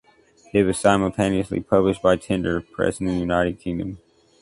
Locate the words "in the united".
2.99-3.59